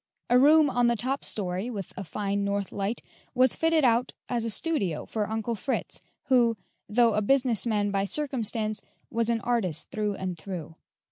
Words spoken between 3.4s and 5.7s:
fitted up as a studio for Uncle